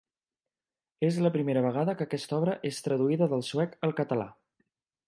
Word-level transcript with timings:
És 1.09 1.19
la 1.25 1.31
primera 1.35 1.63
vegada 1.67 1.95
que 2.01 2.09
aquesta 2.09 2.35
obra 2.41 2.57
és 2.71 2.81
traduïda 2.89 3.31
del 3.37 3.47
suec 3.53 3.79
al 3.89 3.97
català. 4.03 4.29